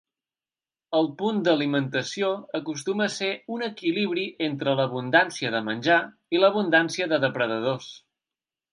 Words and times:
El 0.99 1.09
punt 1.19 1.41
d'alimentació 1.47 2.31
acostuma 2.61 3.07
a 3.09 3.13
ser 3.17 3.31
un 3.57 3.67
equilibri 3.69 4.25
entre 4.49 4.75
l'abundància 4.83 5.55
de 5.59 5.65
menjar 5.71 6.03
i 6.39 6.45
l'abundància 6.45 7.13
de 7.17 7.25
depredadors. 7.29 7.97